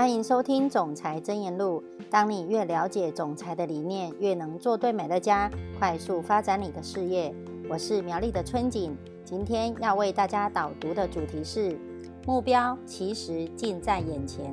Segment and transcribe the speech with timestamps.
[0.00, 1.84] 欢迎收听《总裁真言录》。
[2.08, 7.34] 当你越了解总裁的理念，越能做对美乐家，快速发展你的事业。
[7.68, 8.96] 我是苗栗的春景，
[9.26, 11.78] 今天要为大家导读的主题是：
[12.26, 14.50] 目标其实近在眼前。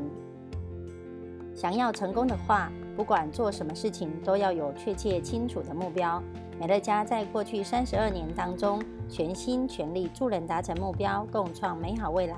[1.56, 6.22] 想要成功的话，不管做什么事情，都要有确切清楚的目标。
[6.60, 12.36] 美乐家在过去三十二年当中，全心全力助人达成目标，共创美好未来。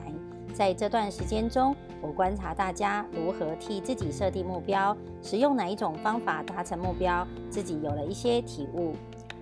[0.54, 8.94] 在这段时间中，我观察大家如何替自己设定目标，使用哪一种方法达成目标，自己有了一些体悟。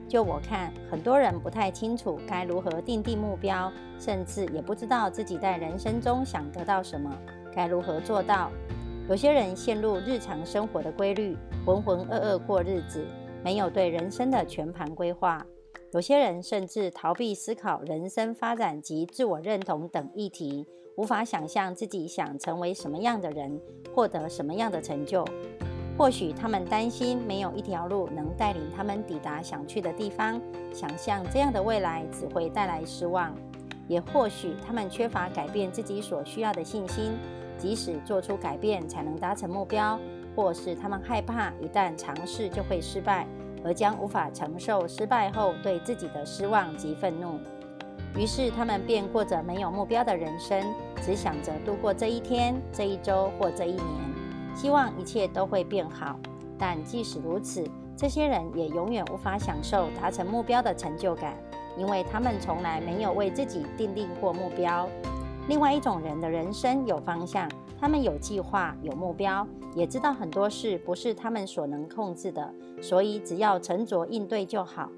[0.07, 7.11] 就我看，很多人不太清楚该如何定定目标，甚至也不知道自己在人生中想得到什么，
[7.53, 8.49] 该如何做到。
[9.09, 13.05] 有些人陷入日常生活的规律，浑浑噩噩过日子，
[13.43, 15.45] 没有对人生的全盘规划。
[15.93, 20.67] 有些人甚至逃避思考人生发展及自我认同等议题。
[20.97, 23.61] 无法想象自己想成为什么样的人，
[23.93, 25.23] 获得什么样的成就。
[25.95, 30.41] 或许他们担心没有一条路能带领他们抵达想去的地方，
[30.73, 33.31] 想象这样的未来只会带来失望。
[33.87, 37.15] 也或许他们缺乏改变自己所需要的信心，
[37.59, 39.99] 即使做出改变才能达成目标，
[40.35, 43.27] 或是他们害怕一旦尝试就会失败，
[43.67, 47.37] 而将无法承受失败后对自己的失望及愤怒。
[48.15, 50.63] 于是他们便过着没有目标的人生，
[51.01, 53.85] 只想着度过这一天、这一周或这一年，
[54.55, 56.17] 希望一切都会变好。
[56.57, 61.33] 但即使如此，这些人也永远无法享受达成目标的成就感，
[61.77, 64.87] 因为他们从来没有为自己定定过目标。
[65.49, 74.89] 另外一种人的人生有方向，他们有计划、有目标，也知道很多事不是他们所能控制的，所以只要沉着应对就好。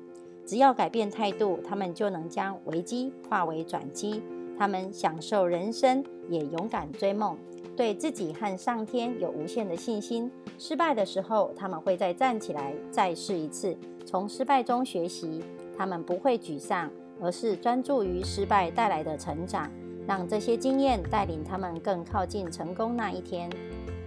[0.45, 4.23] 只要改变态度，他们就能将危机化为转机。
[4.57, 7.37] 他们享受人生，也勇敢追梦，
[7.77, 10.29] 对自己和上天有无限的信心。
[10.57, 15.43] 失败的时候，他们会再站起来，再试一次，从失败中学习。
[15.77, 16.91] 他们不会沮丧，
[17.21, 19.71] 而是专注于失败带来的成长，
[20.09, 23.47] 让这些经验带领他们更靠近成功那一天。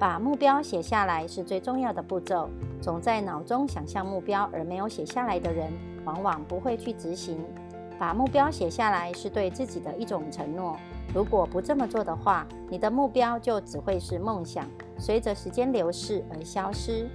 [0.01, 2.51] 把目标写下来是最重要的步骤。
[2.81, 5.71] 总在脑中想象目标而没有写下来的人。
[6.05, 7.39] 往往不会去执行。
[8.01, 10.77] 把目标写下来是对自己的一种承诺。
[11.15, 14.67] 如果不这么做的话，你的目标就只会是梦想，
[14.99, 17.09] 随着时间流逝而消失。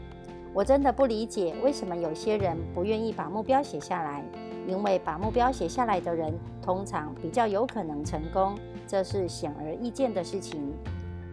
[0.54, 4.24] 我真的不理解为什么有些人不愿意把目标写下来，
[4.68, 8.56] 因为把目标写下来的人通常比较有可能成功，
[8.86, 10.72] 这是显而易见的事情。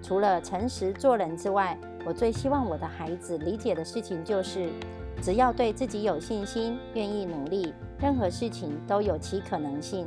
[0.01, 4.71] 除了诚实做人之外，我最希望我的孩子理解的事情就是。
[5.23, 10.07] 只要对自己有信心，愿意努力，任何事情都有其可能性。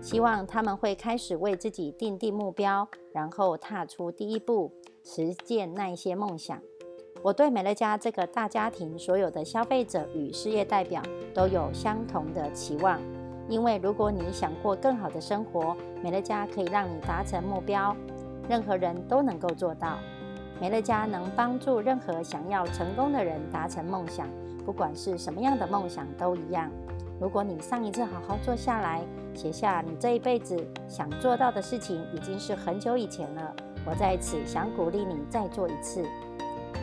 [0.00, 4.70] 希望他们会开始为自己定定目标，然后踏出第一步，
[5.02, 6.60] 实践那一些梦想。
[7.24, 11.00] 我对美乐家这个大家庭所有的消费者与事业代表
[11.32, 13.00] 都有相同的期望，
[13.48, 17.96] 因为如果你想过更好的生活，美乐家可以让你达成目标。
[18.46, 19.96] 任何人都能够做到。
[20.60, 24.28] 美乐家能帮助任何想要成功的人达成梦想，
[24.66, 26.70] 不管是什么样的梦想都一样。
[27.18, 29.00] 如果你上一次好好坐下来
[29.32, 33.56] 写下你这一辈子想做到的事情，已经是很久以前了。
[33.86, 36.04] 我在此想鼓励你再做一次。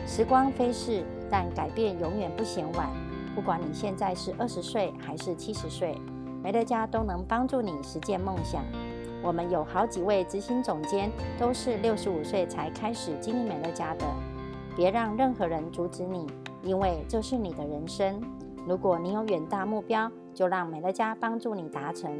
[0.06, 2.88] 时光飞逝，但改变永远不嫌晚。
[3.34, 5.96] 不管你现在是二十岁还是七十岁，
[6.42, 8.62] 美乐家都能帮助你实现梦想。
[9.22, 14.04] 我们有好几位执行总监都是六十五岁才开始经营美乐家的。
[14.76, 16.26] 别让任何人阻止你，
[16.62, 18.20] 因为这是你的人生。
[18.66, 22.10] 如果你有远大目标，就让美乐家帮助你达成。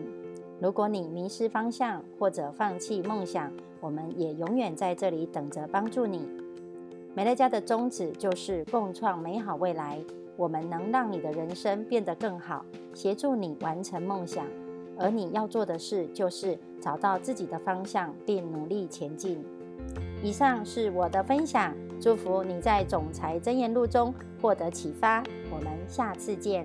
[0.61, 6.29] 如果你迷失方向或者放弃梦想，我们也永远在这里等着帮助你。
[7.15, 9.99] 美乐家的宗旨就是共创美好未来。
[10.35, 12.65] 我们能让你的人生变得更好，
[12.95, 14.47] 协助你完成梦想。
[14.99, 19.45] 而你要做的事就是找到自己的方向，并努力前进。
[20.23, 25.23] 以上是我的分享，祝福你在总裁真言录中获得启发。
[25.51, 26.65] 我们下次见。